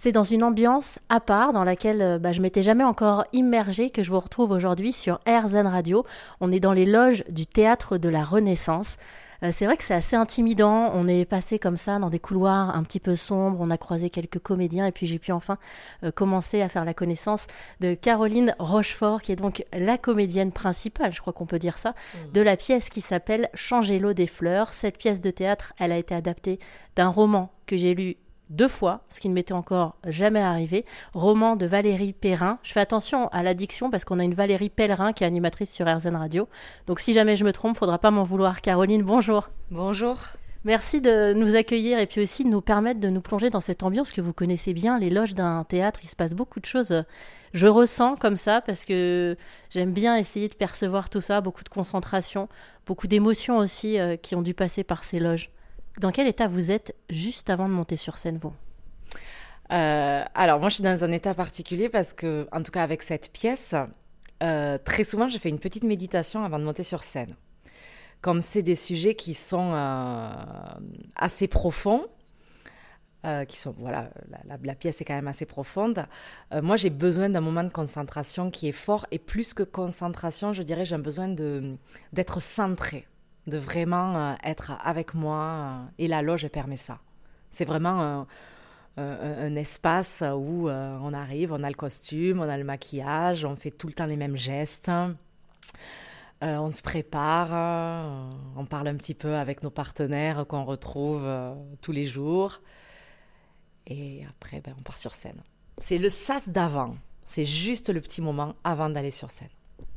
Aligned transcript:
C'est 0.00 0.12
dans 0.12 0.22
une 0.22 0.44
ambiance 0.44 1.00
à 1.08 1.18
part 1.18 1.52
dans 1.52 1.64
laquelle 1.64 2.00
euh, 2.02 2.18
bah, 2.20 2.30
je 2.30 2.40
m'étais 2.40 2.62
jamais 2.62 2.84
encore 2.84 3.24
immergée 3.32 3.90
que 3.90 4.04
je 4.04 4.12
vous 4.12 4.20
retrouve 4.20 4.52
aujourd'hui 4.52 4.92
sur 4.92 5.18
RZN 5.26 5.66
Radio. 5.66 6.04
On 6.40 6.52
est 6.52 6.60
dans 6.60 6.72
les 6.72 6.86
loges 6.86 7.24
du 7.28 7.48
théâtre 7.48 7.98
de 7.98 8.08
la 8.08 8.22
Renaissance. 8.22 8.96
Euh, 9.42 9.50
c'est 9.50 9.66
vrai 9.66 9.76
que 9.76 9.82
c'est 9.82 9.94
assez 9.94 10.14
intimidant. 10.14 10.92
On 10.94 11.08
est 11.08 11.24
passé 11.24 11.58
comme 11.58 11.76
ça 11.76 11.98
dans 11.98 12.10
des 12.10 12.20
couloirs 12.20 12.76
un 12.76 12.84
petit 12.84 13.00
peu 13.00 13.16
sombres. 13.16 13.58
On 13.60 13.70
a 13.70 13.76
croisé 13.76 14.08
quelques 14.08 14.38
comédiens 14.38 14.86
et 14.86 14.92
puis 14.92 15.08
j'ai 15.08 15.18
pu 15.18 15.32
enfin 15.32 15.58
euh, 16.04 16.12
commencer 16.12 16.62
à 16.62 16.68
faire 16.68 16.84
la 16.84 16.94
connaissance 16.94 17.48
de 17.80 17.96
Caroline 17.96 18.54
Rochefort, 18.60 19.20
qui 19.20 19.32
est 19.32 19.36
donc 19.36 19.64
la 19.72 19.98
comédienne 19.98 20.52
principale, 20.52 21.12
je 21.12 21.20
crois 21.20 21.32
qu'on 21.32 21.46
peut 21.46 21.58
dire 21.58 21.76
ça, 21.76 21.90
mmh. 21.90 22.32
de 22.34 22.40
la 22.40 22.56
pièce 22.56 22.88
qui 22.88 23.00
s'appelle 23.00 23.48
Changer 23.52 23.98
l'eau 23.98 24.12
des 24.12 24.28
fleurs. 24.28 24.74
Cette 24.74 24.96
pièce 24.96 25.20
de 25.20 25.32
théâtre, 25.32 25.72
elle 25.76 25.90
a 25.90 25.98
été 25.98 26.14
adaptée 26.14 26.60
d'un 26.94 27.08
roman 27.08 27.50
que 27.66 27.76
j'ai 27.76 27.96
lu 27.96 28.16
deux 28.50 28.68
fois, 28.68 29.02
ce 29.10 29.20
qui 29.20 29.28
ne 29.28 29.34
m'était 29.34 29.52
encore 29.52 29.96
jamais 30.06 30.40
arrivé. 30.40 30.84
Roman 31.12 31.56
de 31.56 31.66
Valérie 31.66 32.12
Perrin. 32.12 32.58
Je 32.62 32.72
fais 32.72 32.80
attention 32.80 33.28
à 33.28 33.42
l'addiction 33.42 33.90
parce 33.90 34.04
qu'on 34.04 34.18
a 34.18 34.24
une 34.24 34.34
Valérie 34.34 34.70
Pellerin 34.70 35.12
qui 35.12 35.24
est 35.24 35.26
animatrice 35.26 35.72
sur 35.72 35.86
RZN 35.86 36.16
Radio. 36.16 36.48
Donc 36.86 37.00
si 37.00 37.12
jamais 37.12 37.36
je 37.36 37.44
me 37.44 37.52
trompe, 37.52 37.76
faudra 37.76 37.98
pas 37.98 38.10
m'en 38.10 38.24
vouloir. 38.24 38.60
Caroline, 38.60 39.02
bonjour. 39.02 39.50
Bonjour. 39.70 40.18
Merci 40.64 41.00
de 41.00 41.32
nous 41.34 41.54
accueillir 41.54 41.98
et 41.98 42.06
puis 42.06 42.20
aussi 42.20 42.42
de 42.42 42.48
nous 42.48 42.60
permettre 42.60 43.00
de 43.00 43.08
nous 43.08 43.20
plonger 43.20 43.48
dans 43.48 43.60
cette 43.60 43.82
ambiance 43.82 44.10
que 44.10 44.20
vous 44.20 44.32
connaissez 44.32 44.74
bien, 44.74 44.98
les 44.98 45.08
loges 45.08 45.34
d'un 45.34 45.64
théâtre. 45.64 46.00
Il 46.02 46.08
se 46.08 46.16
passe 46.16 46.34
beaucoup 46.34 46.58
de 46.58 46.66
choses. 46.66 47.04
Je 47.52 47.66
ressens 47.66 48.16
comme 48.16 48.36
ça 48.36 48.60
parce 48.60 48.84
que 48.84 49.36
j'aime 49.70 49.92
bien 49.92 50.16
essayer 50.16 50.48
de 50.48 50.54
percevoir 50.54 51.10
tout 51.10 51.20
ça, 51.20 51.40
beaucoup 51.40 51.62
de 51.64 51.68
concentration, 51.68 52.48
beaucoup 52.86 53.06
d'émotions 53.06 53.58
aussi 53.58 53.98
euh, 53.98 54.16
qui 54.16 54.34
ont 54.34 54.42
dû 54.42 54.52
passer 54.52 54.84
par 54.84 55.04
ces 55.04 55.20
loges. 55.20 55.50
Dans 55.98 56.12
quel 56.12 56.28
état 56.28 56.46
vous 56.46 56.70
êtes 56.70 56.94
juste 57.10 57.50
avant 57.50 57.68
de 57.68 57.74
monter 57.74 57.96
sur 57.96 58.18
scène, 58.18 58.38
vous? 58.40 58.52
Euh, 59.72 60.24
Alors, 60.34 60.60
moi, 60.60 60.68
je 60.68 60.76
suis 60.76 60.84
dans 60.84 61.04
un 61.04 61.10
état 61.10 61.34
particulier 61.34 61.88
parce 61.88 62.12
que, 62.12 62.46
en 62.52 62.62
tout 62.62 62.70
cas, 62.70 62.84
avec 62.84 63.02
cette 63.02 63.32
pièce, 63.32 63.74
euh, 64.42 64.78
très 64.78 65.02
souvent, 65.02 65.28
je 65.28 65.38
fais 65.38 65.48
une 65.48 65.58
petite 65.58 65.82
méditation 65.82 66.44
avant 66.44 66.60
de 66.60 66.64
monter 66.64 66.84
sur 66.84 67.02
scène. 67.02 67.34
Comme 68.20 68.42
c'est 68.42 68.62
des 68.62 68.76
sujets 68.76 69.14
qui 69.14 69.34
sont 69.34 69.72
euh, 69.74 70.30
assez 71.16 71.48
profonds, 71.48 72.06
qui 73.48 73.58
sont 73.58 73.74
voilà 73.76 74.08
la, 74.64 74.74
pièce 74.74 75.02
est 75.02 75.04
quand 75.04 75.14
même 75.14 75.28
assez 75.28 75.44
profonde. 75.44 76.06
moi 76.62 76.76
j'ai 76.76 76.88
besoin 76.88 77.28
d'un 77.28 77.42
moment 77.42 77.62
de 77.62 77.68
concentration 77.68 78.50
qui 78.50 78.68
est 78.68 78.72
fort 78.72 79.06
et 79.10 79.18
plus 79.18 79.52
que 79.52 79.64
concentration, 79.64 80.54
je 80.54 80.62
dirais 80.62 80.86
j'ai 80.86 80.96
besoin 80.96 81.28
d'être 81.28 82.40
centré 82.40 83.06
de 83.48 83.58
vraiment 83.58 84.16
euh, 84.16 84.34
être 84.44 84.72
avec 84.82 85.14
moi. 85.14 85.42
Euh, 85.42 85.84
et 85.98 86.08
la 86.08 86.22
loge 86.22 86.46
permet 86.48 86.76
ça. 86.76 86.98
C'est 87.50 87.64
vraiment 87.64 88.26
un, 88.96 89.54
espace 89.54 90.24
où 90.36 90.68
euh, 90.68 90.98
on 91.00 91.12
arrive, 91.12 91.52
on 91.52 91.62
a 91.62 91.68
le 91.68 91.76
costume, 91.76 92.40
on 92.40 92.48
a 92.48 92.58
le 92.58 92.64
maquillage, 92.64 93.44
on 93.44 93.54
fait 93.54 93.70
tout 93.70 93.86
le 93.86 93.92
temps 93.92 94.06
les 94.06 94.16
mêmes 94.16 94.36
gestes. 94.36 94.90
on 96.42 96.70
se 96.70 96.82
prépare, 96.82 97.50
on 98.56 98.64
parle 98.66 98.88
un 98.88 98.96
petit 98.96 99.14
peu 99.14 99.36
avec 99.36 99.62
nos 99.62 99.70
partenaires 99.70 100.46
qu'on 100.46 100.64
retrouve 100.64 101.26
tous 101.80 101.92
les 101.92 102.06
jours. 102.06 102.60
Et 103.86 104.26
après, 104.28 104.60
ben, 104.60 104.74
on 104.78 104.82
part 104.82 104.98
sur 104.98 105.14
scène. 105.14 105.40
C'est 105.78 105.98
le 105.98 106.10
sas 106.10 106.48
d'avant. 106.48 106.96
C'est 107.24 107.44
juste 107.44 107.90
le 107.90 108.00
petit 108.00 108.20
moment 108.20 108.56
avant 108.64 108.90
d'aller 108.90 109.12
sur 109.12 109.30
scène. 109.30 109.48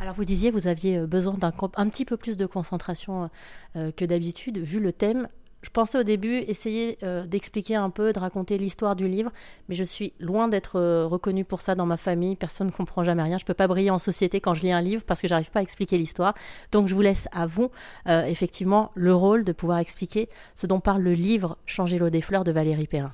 Alors 0.01 0.15
vous 0.15 0.25
disiez, 0.25 0.49
vous 0.49 0.65
aviez 0.65 0.97
euh, 0.97 1.05
besoin 1.05 1.35
d'un 1.35 1.53
un 1.75 1.89
petit 1.89 2.05
peu 2.05 2.17
plus 2.17 2.35
de 2.35 2.47
concentration 2.47 3.29
euh, 3.75 3.91
que 3.91 4.03
d'habitude, 4.03 4.57
vu 4.57 4.79
le 4.79 4.91
thème. 4.91 5.27
Je 5.61 5.69
pensais 5.69 5.99
au 5.99 6.01
début 6.01 6.37
essayer 6.37 6.97
euh, 7.03 7.23
d'expliquer 7.23 7.75
un 7.75 7.91
peu, 7.91 8.11
de 8.11 8.17
raconter 8.17 8.57
l'histoire 8.57 8.95
du 8.95 9.07
livre, 9.07 9.31
mais 9.69 9.75
je 9.75 9.83
suis 9.83 10.13
loin 10.19 10.47
d'être 10.47 11.05
reconnue 11.05 11.45
pour 11.45 11.61
ça 11.61 11.75
dans 11.75 11.85
ma 11.85 11.97
famille. 11.97 12.35
Personne 12.35 12.67
ne 12.67 12.71
comprend 12.71 13.03
jamais 13.03 13.21
rien. 13.21 13.37
Je 13.37 13.43
ne 13.43 13.45
peux 13.45 13.53
pas 13.53 13.67
briller 13.67 13.91
en 13.91 13.99
société 13.99 14.41
quand 14.41 14.55
je 14.55 14.63
lis 14.63 14.71
un 14.71 14.81
livre 14.81 15.03
parce 15.05 15.21
que 15.21 15.27
j'arrive 15.27 15.51
pas 15.51 15.59
à 15.59 15.61
expliquer 15.61 15.99
l'histoire. 15.99 16.33
Donc 16.71 16.87
je 16.87 16.95
vous 16.95 17.01
laisse 17.01 17.27
à 17.31 17.45
vous, 17.45 17.69
effectivement, 18.07 18.89
le 18.95 19.13
rôle 19.13 19.43
de 19.43 19.51
pouvoir 19.51 19.77
expliquer 19.77 20.29
ce 20.55 20.65
dont 20.65 20.79
parle 20.79 21.03
le 21.03 21.13
livre 21.13 21.59
Changer 21.67 21.99
l'eau 21.99 22.09
des 22.09 22.21
fleurs 22.21 22.43
de 22.43 22.51
Valérie 22.51 22.87
Perrin. 22.87 23.13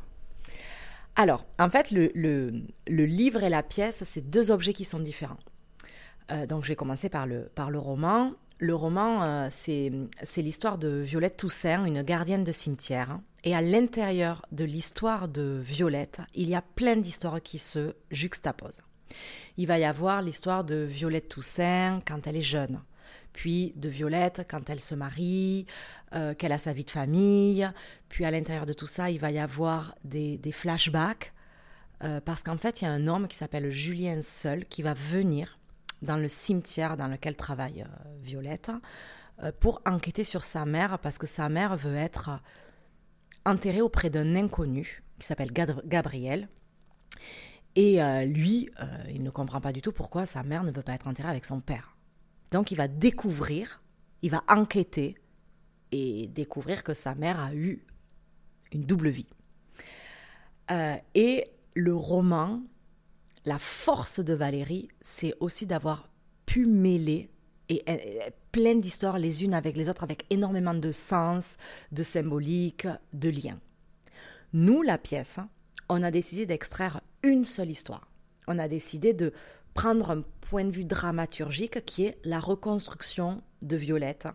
Alors, 1.18 1.46
en 1.60 1.70
fait, 1.70 1.92
le, 1.92 2.12
le 2.16 3.06
livre 3.06 3.44
et 3.44 3.50
la 3.50 3.62
pièce, 3.62 4.06
c'est 4.06 4.30
deux 4.30 4.52
objets 4.52 4.72
qui 4.72 4.86
sont 4.86 5.00
différents. 5.00 5.40
Euh, 6.32 6.46
donc 6.46 6.64
je 6.64 6.70
vais 6.70 6.76
commencer 6.76 7.10
par 7.10 7.28
le, 7.28 7.50
par 7.56 7.72
le 7.72 7.80
roman. 7.80 8.34
Le 8.60 8.76
roman, 8.76 9.24
euh, 9.24 9.48
c'est 9.52 10.42
l'histoire 10.42 10.78
de 10.78 10.90
Violette 10.90 11.38
Toussaint, 11.38 11.86
une 11.86 12.02
gardienne 12.02 12.44
de 12.44 12.52
cimetière. 12.52 13.20
Et 13.44 13.56
à 13.56 13.62
l'intérieur 13.62 14.46
de 14.52 14.66
l'histoire 14.66 15.28
de 15.28 15.62
Violette, 15.64 16.22
il 16.34 16.50
y 16.50 16.56
a 16.56 16.62
plein 16.62 16.96
d'histoires 16.96 17.42
qui 17.42 17.60
se 17.60 17.94
juxtaposent. 18.12 18.82
Il 19.58 19.68
va 19.68 19.80
y 19.80 19.86
avoir 19.86 20.22
l'histoire 20.22 20.64
de 20.64 20.76
Violette 20.76 21.30
Toussaint 21.30 22.02
quand 22.06 22.28
elle 22.28 22.36
est 22.36 22.42
jeune, 22.42 22.82
puis 23.32 23.74
de 23.76 23.90
Violette 23.90 24.46
quand 24.50 24.70
elle 24.70 24.82
se 24.82 24.96
marie, 24.96 25.66
euh, 26.14 26.34
qu'elle 26.34 26.52
a 26.52 26.58
sa 26.58 26.74
vie 26.74 26.84
de 26.84 26.92
famille, 26.92 27.70
puis 28.10 28.26
à 28.26 28.32
l'intérieur 28.32 28.66
de 28.66 28.74
tout 28.74 28.88
ça, 28.88 29.10
il 29.10 29.20
va 29.20 29.32
y 29.32 29.40
avoir 29.40 29.96
des, 30.04 30.38
des 30.38 30.52
flashbacks, 30.52 31.32
parce 32.26 32.44
qu'en 32.44 32.58
fait, 32.58 32.82
il 32.82 32.86
y 32.86 32.88
a 32.88 32.92
un 32.92 33.08
homme 33.08 33.28
qui 33.28 33.36
s'appelle 33.36 33.72
Julien 33.72 34.22
Seul 34.22 34.66
qui 34.66 34.84
va 34.84 34.94
venir 34.94 35.58
dans 36.02 36.18
le 36.18 36.28
cimetière 36.28 36.98
dans 36.98 37.08
lequel 37.08 37.36
travaille 37.36 37.82
euh, 37.82 38.18
Violette 38.22 38.72
euh, 39.44 39.52
pour 39.60 39.82
enquêter 39.86 40.24
sur 40.24 40.44
sa 40.44 40.66
mère 40.66 41.00
parce 41.00 41.18
que 41.18 41.28
sa 41.28 41.50
mère 41.50 41.76
veut 41.76 41.96
être 41.96 42.40
enterrée 43.46 43.82
auprès 43.82 44.10
d'un 44.10 44.36
inconnu 44.36 45.04
qui 45.20 45.26
s'appelle 45.26 45.52
Gabriel. 45.52 46.50
Et 47.76 48.02
euh, 48.02 48.26
lui, 48.26 48.70
il 49.10 49.24
ne 49.24 49.30
comprend 49.30 49.62
pas 49.62 49.72
du 49.72 49.82
tout 49.82 49.92
pourquoi 49.92 50.26
sa 50.26 50.44
mère 50.44 50.64
ne 50.64 50.72
veut 50.72 50.82
pas 50.82 50.94
être 50.94 51.08
enterrée 51.08 51.30
avec 51.30 51.46
son 51.46 51.60
père. 51.60 51.96
Donc 52.52 52.72
il 52.72 52.76
va 52.76 52.88
découvrir, 52.88 53.82
il 54.22 54.32
va 54.32 54.44
enquêter 54.48 55.18
et 55.92 56.28
découvrir 56.28 56.84
que 56.84 56.94
sa 56.94 57.16
mère 57.16 57.40
a 57.40 57.54
eu 57.54 57.86
une 58.72 58.84
double 58.84 59.10
vie. 59.10 59.30
et 61.16 61.46
le 61.76 61.96
roman 61.96 62.62
la 63.48 63.60
force 63.60 64.20
de 64.20 64.34
Valérie, 64.34 64.90
c'est 65.00 65.34
aussi 65.40 65.66
d'avoir 65.66 66.10
pu 66.46 66.66
mêler 66.66 67.30
et, 67.70 67.82
plein 68.52 68.76
d'histoires 68.76 69.20
les 69.20 69.46
unes 69.46 69.54
avec 69.54 69.78
les 69.78 69.88
autres, 69.88 70.04
avec 70.04 70.26
énormément 70.30 70.74
de 70.74 70.92
sens, 70.92 71.58
de 71.94 72.04
symbolique, 72.04 72.88
de 73.14 73.30
liens. 73.30 73.60
Nous, 74.52 74.82
la 74.82 74.98
pièce, 74.98 75.40
on 75.88 76.04
a 76.04 76.12
décidé 76.12 76.46
d'extraire 76.46 77.00
une 77.24 77.46
seule 77.46 77.70
histoire. 77.70 78.10
On 78.48 78.60
a 78.60 78.68
décidé 78.68 79.14
de 79.14 79.32
prendre 79.74 80.12
un 80.12 80.24
point 80.42 80.66
de 80.66 80.72
vue 80.72 80.86
dramaturgique 80.86 81.86
qui 81.86 82.04
est 82.04 82.18
la 82.26 82.42
reconstruction 82.42 83.42
de 83.62 83.78
Violette. 83.78 84.28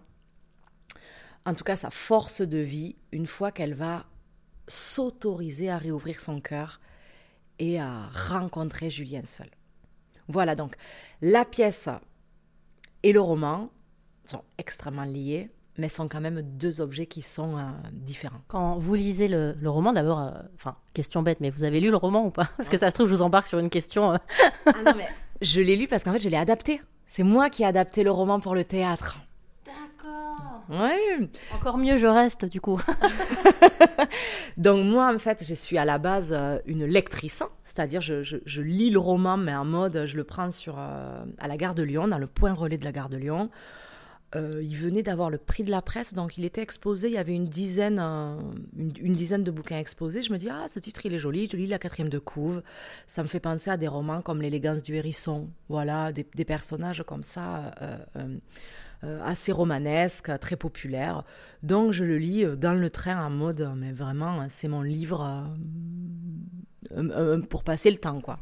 En 1.45 1.55
tout 1.55 1.65
cas, 1.65 1.77
sa 1.77 1.91
force 1.91 2.41
de 2.41 2.59
vie, 2.59 2.97
une 3.13 3.27
fois 3.27 3.53
qu'elle 3.53 3.75
va 3.75 4.07
s'autoriser 4.69 5.69
à 5.69 5.77
réouvrir 5.77 6.19
son 6.19 6.41
cœur 6.41 6.81
et 7.63 7.79
à 7.79 8.09
rencontrer 8.29 8.91
Julien 8.91 9.23
seul. 9.25 9.47
Voilà 10.27 10.57
donc, 10.57 10.73
la 11.21 11.45
pièce 11.45 11.89
et 13.05 13.13
le 13.13 13.21
roman 13.21 13.71
sont 14.25 14.43
extrêmement 14.59 15.05
liés, 15.05 15.49
mais 15.79 15.89
sont 15.89 16.09
quand 16.09 16.21
même 16.21 16.43
deux 16.43 16.81
objets 16.81 17.07
qui 17.07 17.23
sont 17.23 17.57
euh, 17.57 17.71
différents. 17.93 18.41
Quand 18.49 18.79
vous 18.79 18.95
lisez 18.95 19.29
le, 19.29 19.55
roman, 19.65 19.93
d'abord, 19.93 20.19
euh, 20.19 20.33
enfin, 20.57 20.77
question 20.93 21.23
bête, 21.23 21.39
mais 21.41 21.51
vous 21.51 21.63
avez 21.63 21.79
lu 21.79 21.91
le 21.91 21.97
roman 21.97 22.27
ou 22.27 22.31
pas? 22.31 22.51
Parce 22.57 22.69
que 22.69 22.79
ça 22.79 22.91
se 22.91 22.95
trouve, 22.95 23.07
je 23.07 23.15
vous 23.15 23.23
embarque 23.23 23.47
sur 23.47 23.61
une 23.61 23.71
question. 23.71 24.13
Euh. 24.13 24.17
ah 24.67 24.83
non, 24.85 24.95
mais 24.97 25.09
je 25.41 25.61
l'ai 25.61 25.77
lu 25.77 25.87
parce 25.87 26.03
qu'en 26.03 26.13
fait, 26.13 26.19
je 26.19 26.29
l'ai 26.29 26.37
adapté. 26.37 26.83
C'est 27.07 27.23
moi 27.23 27.49
qui 27.49 27.63
ai 27.63 27.67
adapté 27.67 28.03
le 28.03 28.11
roman 28.11 28.41
pour 28.41 28.57
le 28.57 28.65
théâtre. 28.65 29.19
Encore 31.55 31.79
mieux, 31.79 31.97
je 31.97 32.07
reste 32.07 32.45
du 32.45 32.61
coup. 32.61 32.81
Donc 34.57 34.85
moi, 34.85 35.13
en 35.15 35.19
fait, 35.19 35.45
je 35.47 35.55
suis 35.55 35.79
à 35.79 35.85
la 35.85 35.99
base 35.99 36.35
euh, 36.37 36.59
une 36.67 36.85
lectrice, 36.85 37.43
c'est-à-dire 37.65 38.01
je, 38.01 38.23
je, 38.23 38.61
lis 38.61 38.91
le 38.91 38.99
roman, 38.99 39.37
mais 39.37 39.55
en 39.55 39.65
mode, 39.65 40.05
je 40.07 40.17
le 40.17 40.25
prends 40.25 40.51
sur, 40.51 40.77
euh, 40.79 41.25
à 41.39 41.49
la 41.49 41.57
gare 41.57 41.75
de 41.75 41.83
Lyon, 41.83 42.09
dans 42.09 42.19
le 42.19 42.27
point 42.27 42.53
relais 42.53 42.79
de 42.79 42.85
la 42.85 42.93
gare 42.93 43.09
de 43.09 43.17
Lyon. 43.17 43.51
Euh, 44.35 44.63
il 44.63 44.77
venait 44.77 45.03
d'avoir 45.03 45.29
le 45.29 45.39
prix 45.39 45.63
de 45.63 45.71
la 45.71 45.83
presse, 45.83 46.15
donc 46.15 46.39
il 46.39 46.45
était 46.45 46.63
exposé, 46.63 47.09
il 47.09 47.15
y 47.15 47.19
avait 47.19 47.35
une 47.35 47.49
dizaine, 47.49 47.99
une, 47.99 49.15
dizaine 49.15 49.45
de 49.45 49.51
bouquins 49.51 49.79
exposés. 49.79 50.23
Je 50.23 50.33
me 50.33 50.39
dis, 50.39 50.49
ah, 50.49 50.67
ce 50.69 50.79
titre, 50.79 51.05
il 51.05 51.13
est 51.13 51.19
joli, 51.19 51.49
je 51.51 51.57
lis 51.57 51.67
la 51.67 51.79
quatrième 51.79 52.09
de 52.09 52.19
couve. 52.19 52.63
Ça 53.07 53.23
me 53.23 53.29
fait 53.29 53.41
penser 53.41 53.71
à 53.71 53.77
des 53.77 53.89
romans 53.89 54.23
comme 54.23 54.41
L'élégance 54.41 54.83
du 54.83 54.95
hérisson, 54.95 55.51
voilà, 55.69 56.13
des, 56.13 56.25
personnages 56.45 57.03
comme 57.07 57.23
ça 57.23 57.75
euh, 59.05 59.21
assez 59.25 59.51
romanesque, 59.51 60.31
très 60.39 60.55
populaire. 60.55 61.25
Donc 61.65 61.91
je 61.91 62.05
le 62.05 62.19
lis 62.19 62.45
euh, 62.45 62.55
dans 62.55 62.75
le 62.75 62.89
train 62.89 63.25
en 63.25 63.31
mode, 63.31 63.69
mais 63.77 63.91
vraiment, 63.91 64.47
c'est 64.49 64.69
mon 64.69 64.83
livre 64.83 65.53
euh, 66.93 67.43
pour 67.43 67.65
passer 67.65 67.91
le 67.91 67.97
temps, 67.97 68.21
quoi. 68.21 68.39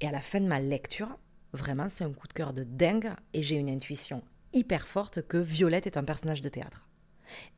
Et 0.00 0.08
à 0.08 0.10
la 0.10 0.20
fin 0.20 0.40
de 0.40 0.46
ma 0.46 0.60
lecture, 0.60 1.16
vraiment, 1.52 1.88
c'est 1.88 2.02
un 2.02 2.12
coup 2.12 2.26
de 2.26 2.32
cœur 2.32 2.52
de 2.52 2.64
dingue 2.64 3.12
et 3.32 3.42
j'ai 3.42 3.54
une 3.54 3.70
intuition 3.70 4.22
hyper 4.52 4.86
forte 4.86 5.22
que 5.26 5.38
Violette 5.38 5.86
est 5.86 5.96
un 5.96 6.04
personnage 6.04 6.40
de 6.40 6.48
théâtre 6.48 6.86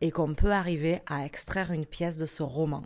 et 0.00 0.10
qu'on 0.10 0.34
peut 0.34 0.52
arriver 0.52 1.00
à 1.06 1.24
extraire 1.24 1.72
une 1.72 1.86
pièce 1.86 2.18
de 2.18 2.26
ce 2.26 2.42
roman. 2.42 2.82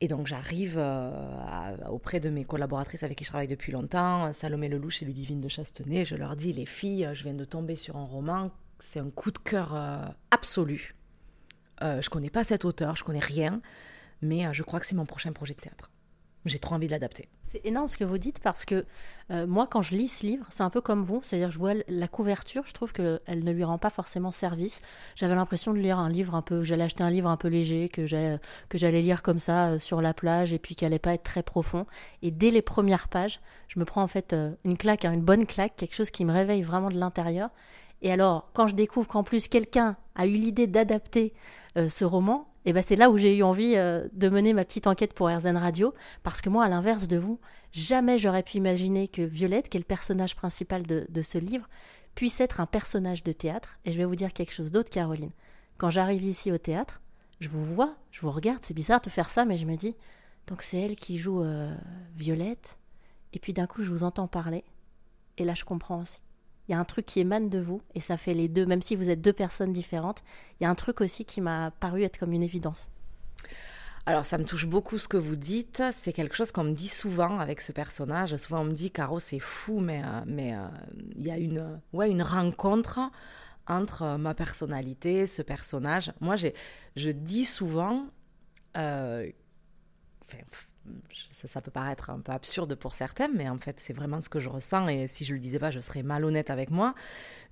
Et 0.00 0.08
donc 0.08 0.26
j'arrive 0.26 0.76
euh, 0.78 1.76
auprès 1.90 2.20
de 2.20 2.30
mes 2.30 2.44
collaboratrices 2.44 3.02
avec 3.02 3.18
qui 3.18 3.24
je 3.24 3.28
travaille 3.28 3.48
depuis 3.48 3.72
longtemps, 3.72 4.32
Salomé 4.32 4.68
Lelouch 4.68 5.02
et 5.02 5.04
Ludivine 5.04 5.42
de 5.42 5.48
Chastenay, 5.48 6.06
je 6.06 6.16
leur 6.16 6.36
dis, 6.36 6.54
les 6.54 6.64
filles, 6.64 7.10
je 7.12 7.22
viens 7.22 7.34
de 7.34 7.44
tomber 7.44 7.76
sur 7.76 7.96
un 7.96 8.06
roman, 8.06 8.50
c'est 8.78 9.00
un 9.00 9.10
coup 9.10 9.30
de 9.30 9.38
cœur 9.38 9.74
euh, 9.74 10.06
absolu. 10.30 10.96
Euh, 11.82 12.00
je 12.00 12.08
connais 12.08 12.30
pas 12.30 12.44
cet 12.44 12.64
auteur, 12.64 12.96
je 12.96 13.04
connais 13.04 13.20
rien, 13.20 13.60
mais 14.22 14.52
je 14.54 14.62
crois 14.62 14.80
que 14.80 14.86
c'est 14.86 14.96
mon 14.96 15.06
prochain 15.06 15.32
projet 15.32 15.52
de 15.54 15.60
théâtre. 15.60 15.90
J'ai 16.46 16.58
trop 16.58 16.74
envie 16.74 16.86
de 16.86 16.92
l'adapter. 16.92 17.28
C'est 17.42 17.60
énorme 17.66 17.88
ce 17.88 17.98
que 17.98 18.04
vous 18.04 18.16
dites 18.16 18.38
parce 18.38 18.64
que 18.64 18.86
euh, 19.30 19.46
moi, 19.46 19.66
quand 19.66 19.82
je 19.82 19.94
lis 19.94 20.08
ce 20.08 20.24
livre, 20.24 20.46
c'est 20.48 20.62
un 20.62 20.70
peu 20.70 20.80
comme 20.80 21.02
vous, 21.02 21.20
c'est-à-dire 21.22 21.50
je 21.50 21.58
vois 21.58 21.74
la 21.86 22.08
couverture, 22.08 22.62
je 22.66 22.72
trouve 22.72 22.92
qu'elle 22.92 23.20
ne 23.26 23.52
lui 23.52 23.64
rend 23.64 23.76
pas 23.76 23.90
forcément 23.90 24.30
service. 24.30 24.80
J'avais 25.16 25.34
l'impression 25.34 25.74
de 25.74 25.78
lire 25.78 25.98
un 25.98 26.08
livre 26.08 26.34
un 26.34 26.40
peu, 26.40 26.62
j'allais 26.62 26.84
acheter 26.84 27.02
un 27.02 27.10
livre 27.10 27.28
un 27.28 27.36
peu 27.36 27.48
léger 27.48 27.90
que 27.90 28.06
j'allais 28.06 29.02
lire 29.02 29.22
comme 29.22 29.38
ça 29.38 29.68
euh, 29.68 29.78
sur 29.78 30.00
la 30.00 30.14
plage 30.14 30.54
et 30.54 30.58
puis 30.58 30.74
qui 30.74 30.86
allait 30.86 30.98
pas 30.98 31.12
être 31.12 31.24
très 31.24 31.42
profond. 31.42 31.86
Et 32.22 32.30
dès 32.30 32.50
les 32.50 32.62
premières 32.62 33.08
pages, 33.08 33.40
je 33.68 33.78
me 33.78 33.84
prends 33.84 34.02
en 34.02 34.08
fait 34.08 34.32
euh, 34.32 34.52
une 34.64 34.78
claque, 34.78 35.04
hein, 35.04 35.12
une 35.12 35.22
bonne 35.22 35.46
claque, 35.46 35.76
quelque 35.76 35.94
chose 35.94 36.10
qui 36.10 36.24
me 36.24 36.32
réveille 36.32 36.62
vraiment 36.62 36.88
de 36.88 36.98
l'intérieur. 36.98 37.50
Et 38.00 38.10
alors, 38.10 38.48
quand 38.54 38.66
je 38.66 38.74
découvre 38.74 39.08
qu'en 39.08 39.24
plus 39.24 39.46
quelqu'un 39.48 39.96
a 40.14 40.24
eu 40.24 40.32
l'idée 40.32 40.66
d'adapter 40.66 41.34
ce 41.76 42.04
roman, 42.04 42.49
et 42.64 42.72
ben 42.72 42.82
c'est 42.82 42.96
là 42.96 43.10
où 43.10 43.16
j'ai 43.16 43.36
eu 43.36 43.42
envie 43.42 43.76
euh, 43.76 44.06
de 44.12 44.28
mener 44.28 44.52
ma 44.52 44.64
petite 44.64 44.86
enquête 44.86 45.14
pour 45.14 45.28
RZN 45.28 45.56
Radio, 45.56 45.94
parce 46.22 46.40
que 46.40 46.50
moi, 46.50 46.64
à 46.64 46.68
l'inverse 46.68 47.08
de 47.08 47.16
vous, 47.16 47.40
jamais 47.72 48.18
j'aurais 48.18 48.42
pu 48.42 48.58
imaginer 48.58 49.08
que 49.08 49.22
Violette, 49.22 49.68
qui 49.68 49.78
est 49.78 49.80
le 49.80 49.84
personnage 49.84 50.36
principal 50.36 50.86
de, 50.86 51.06
de, 51.08 51.22
ce 51.22 51.38
livre, 51.38 51.68
puisse 52.14 52.40
être 52.40 52.60
un 52.60 52.66
personnage 52.66 53.22
de 53.22 53.32
théâtre. 53.32 53.78
Et 53.84 53.92
je 53.92 53.98
vais 53.98 54.04
vous 54.04 54.16
dire 54.16 54.32
quelque 54.32 54.52
chose 54.52 54.72
d'autre, 54.72 54.90
Caroline. 54.90 55.30
Quand 55.78 55.90
j'arrive 55.90 56.22
ici 56.22 56.52
au 56.52 56.58
théâtre, 56.58 57.00
je 57.40 57.48
vous 57.48 57.64
vois, 57.64 57.94
je 58.10 58.20
vous 58.20 58.30
regarde, 58.30 58.60
c'est 58.62 58.74
bizarre 58.74 59.00
de 59.00 59.08
faire 59.08 59.30
ça, 59.30 59.46
mais 59.46 59.56
je 59.56 59.64
me 59.64 59.76
dis, 59.76 59.96
donc 60.46 60.60
c'est 60.60 60.78
elle 60.78 60.96
qui 60.96 61.16
joue 61.16 61.42
euh, 61.42 61.74
Violette, 62.14 62.76
et 63.32 63.38
puis 63.38 63.54
d'un 63.54 63.66
coup 63.66 63.82
je 63.82 63.90
vous 63.90 64.04
entends 64.04 64.28
parler, 64.28 64.64
et 65.38 65.44
là 65.44 65.54
je 65.54 65.64
comprends 65.64 66.02
aussi 66.02 66.20
il 66.70 66.74
y 66.74 66.76
a 66.76 66.78
un 66.78 66.84
truc 66.84 67.04
qui 67.04 67.18
émane 67.18 67.48
de 67.48 67.58
vous, 67.58 67.82
et 67.96 68.00
ça 68.00 68.16
fait 68.16 68.32
les 68.32 68.46
deux, 68.46 68.64
même 68.64 68.80
si 68.80 68.94
vous 68.94 69.10
êtes 69.10 69.20
deux 69.20 69.32
personnes 69.32 69.72
différentes, 69.72 70.22
il 70.60 70.64
y 70.64 70.66
a 70.68 70.70
un 70.70 70.76
truc 70.76 71.00
aussi 71.00 71.24
qui 71.24 71.40
m'a 71.40 71.72
paru 71.72 72.04
être 72.04 72.16
comme 72.16 72.32
une 72.32 72.44
évidence. 72.44 72.88
Alors 74.06 74.24
ça 74.24 74.38
me 74.38 74.44
touche 74.44 74.66
beaucoup 74.66 74.96
ce 74.96 75.08
que 75.08 75.16
vous 75.16 75.34
dites, 75.34 75.82
c'est 75.90 76.12
quelque 76.12 76.36
chose 76.36 76.52
qu'on 76.52 76.62
me 76.62 76.72
dit 76.72 76.86
souvent 76.86 77.40
avec 77.40 77.60
ce 77.60 77.72
personnage, 77.72 78.36
souvent 78.36 78.60
on 78.60 78.64
me 78.64 78.72
dit 78.72 78.92
Caro 78.92 79.18
c'est 79.18 79.40
fou, 79.40 79.80
mais 79.80 80.02
euh, 80.04 80.20
mais 80.26 80.54
euh, 80.54 80.68
il 81.16 81.26
y 81.26 81.32
a 81.32 81.38
une, 81.38 81.80
ouais, 81.92 82.08
une 82.08 82.22
rencontre 82.22 83.00
entre 83.66 84.02
euh, 84.02 84.16
ma 84.16 84.34
personnalité, 84.34 85.26
ce 85.26 85.42
personnage. 85.42 86.12
Moi 86.20 86.36
je 86.36 87.10
dis 87.10 87.44
souvent, 87.44 88.06
ça, 91.30 91.60
peut 91.60 91.70
paraître 91.70 92.10
un 92.10 92.20
peu 92.20 92.32
absurde 92.32 92.74
pour 92.74 92.94
certains, 92.94 93.28
mais 93.28 93.48
en 93.48 93.58
fait, 93.58 93.80
c'est 93.80 93.92
vraiment 93.92 94.20
ce 94.20 94.28
que 94.28 94.40
je 94.40 94.48
ressens. 94.48 94.88
Et 94.88 95.06
si 95.06 95.24
je 95.24 95.34
le 95.34 95.40
disais 95.40 95.58
pas, 95.58 95.70
je 95.70 95.80
serais 95.80 96.02
malhonnête 96.02 96.50
avec 96.50 96.70
moi. 96.70 96.94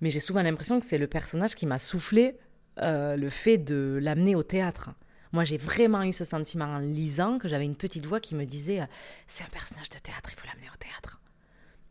Mais 0.00 0.10
j'ai 0.10 0.20
souvent 0.20 0.42
l'impression 0.42 0.80
que 0.80 0.86
c'est 0.86 0.98
le 0.98 1.06
personnage 1.06 1.54
qui 1.54 1.66
m'a 1.66 1.78
soufflé 1.78 2.38
euh, 2.80 3.16
le 3.16 3.28
fait 3.28 3.58
de 3.58 3.98
l'amener 4.00 4.34
au 4.34 4.42
théâtre. 4.42 4.90
Moi, 5.32 5.44
j'ai 5.44 5.58
vraiment 5.58 6.02
eu 6.02 6.12
ce 6.12 6.25
sentiment 6.25 6.64
en 6.64 6.78
lisant 6.78 7.38
que 7.38 7.48
j'avais 7.48 7.66
une 7.66 7.76
petite 7.76 8.06
voix 8.06 8.20
qui 8.20 8.34
me 8.34 8.44
disait 8.44 8.80
c'est 9.26 9.44
un 9.44 9.48
personnage 9.48 9.90
de 9.90 9.98
théâtre, 9.98 10.30
il 10.32 10.40
faut 10.40 10.46
l'amener 10.46 10.70
au 10.72 10.76
théâtre. 10.78 11.20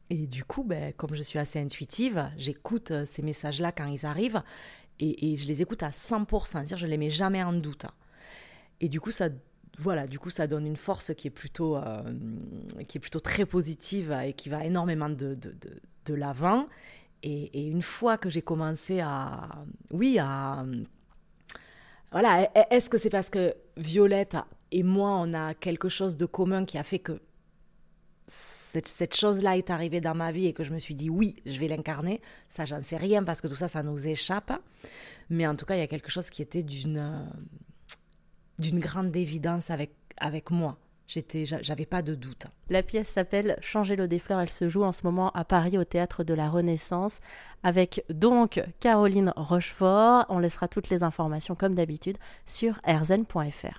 Et 0.09 0.25
du 0.25 0.43
coup, 0.43 0.63
ben, 0.63 0.93
comme 0.93 1.13
je 1.13 1.21
suis 1.21 1.37
assez 1.37 1.59
intuitive, 1.59 2.31
j'écoute 2.37 2.91
euh, 2.91 3.05
ces 3.05 3.21
messages-là 3.21 3.71
quand 3.71 3.85
ils 3.85 4.05
arrivent 4.05 4.41
et, 4.99 5.33
et, 5.33 5.37
je 5.37 5.47
les 5.47 5.61
écoute 5.61 5.83
à 5.83 5.89
100%, 5.89 6.63
dire 6.63 6.77
je 6.77 6.87
les 6.87 6.97
mets 6.97 7.11
jamais 7.11 7.43
en 7.43 7.53
doute. 7.53 7.85
Et 8.79 8.89
du 8.89 8.99
coup, 8.99 9.11
ça 9.11 9.29
voilà, 9.77 10.07
du 10.07 10.17
coup, 10.17 10.29
ça 10.29 10.47
donne 10.47 10.65
une 10.65 10.75
force 10.75 11.13
qui 11.13 11.27
est 11.27 11.31
plutôt, 11.31 11.77
euh, 11.77 12.01
qui 12.87 12.97
est 12.97 13.01
plutôt 13.01 13.19
très 13.19 13.45
positive 13.45 14.11
et 14.25 14.33
qui 14.33 14.49
va 14.49 14.65
énormément 14.65 15.09
de, 15.09 15.35
de, 15.35 15.53
de, 16.05 16.13
l'avant. 16.13 16.67
Et, 17.21 17.67
une 17.67 17.83
fois 17.83 18.17
que 18.17 18.29
j'ai 18.29 18.41
commencé 18.41 19.01
à, 19.01 19.49
oui, 19.91 20.17
à, 20.19 20.65
voilà, 22.11 22.49
est-ce 22.71 22.89
que 22.89 22.97
c'est 22.97 23.09
parce 23.09 23.29
que 23.29 23.53
Violette 23.75 24.37
et 24.71 24.83
moi, 24.83 25.11
on 25.11 25.33
a 25.33 25.53
quelque 25.53 25.89
chose 25.89 26.17
de 26.17 26.25
commun 26.25 26.65
qui 26.65 26.77
a 26.77 26.83
fait 26.83 26.99
que 26.99 27.21
cette, 28.25 28.87
cette 28.87 29.15
chose-là 29.15 29.57
est 29.57 29.69
arrivée 29.69 30.01
dans 30.01 30.15
ma 30.15 30.31
vie 30.31 30.47
et 30.47 30.53
que 30.53 30.63
je 30.63 30.71
me 30.71 30.79
suis 30.79 30.95
dit 30.95 31.09
oui, 31.09 31.35
je 31.45 31.59
vais 31.59 31.67
l'incarner. 31.67 32.21
Ça, 32.49 32.65
j'en 32.65 32.81
sais 32.81 32.97
rien 32.97 33.23
parce 33.23 33.41
que 33.41 33.47
tout 33.47 33.55
ça, 33.55 33.67
ça 33.67 33.83
nous 33.83 34.07
échappe. 34.07 34.51
Mais 35.29 35.45
en 35.45 35.55
tout 35.55 35.65
cas, 35.65 35.75
il 35.75 35.79
y 35.79 35.83
a 35.83 35.87
quelque 35.87 36.09
chose 36.09 36.29
qui 36.29 36.41
était 36.41 36.63
d'une 36.63 37.29
d'une 38.59 38.79
grande 38.79 39.15
évidence 39.15 39.69
avec, 39.69 39.91
avec 40.17 40.51
moi. 40.51 40.77
J'étais, 41.07 41.45
j'avais 41.45 41.85
pas 41.85 42.01
de 42.01 42.15
doute. 42.15 42.47
La 42.69 42.83
pièce 42.83 43.07
s'appelle 43.07 43.57
Changer 43.61 43.95
l'eau 43.95 44.07
des 44.07 44.19
fleurs. 44.19 44.41
Elle 44.41 44.49
se 44.49 44.67
joue 44.67 44.83
en 44.83 44.91
ce 44.91 45.03
moment 45.05 45.31
à 45.31 45.45
Paris 45.45 45.77
au 45.77 45.85
théâtre 45.85 46.25
de 46.25 46.33
la 46.33 46.49
Renaissance 46.49 47.21
avec 47.63 48.03
donc 48.09 48.61
Caroline 48.81 49.31
Rochefort. 49.37 50.25
On 50.27 50.39
laissera 50.39 50.67
toutes 50.67 50.89
les 50.89 51.03
informations 51.03 51.55
comme 51.55 51.75
d'habitude 51.75 52.17
sur 52.45 52.79
rzn.fr. 52.85 53.75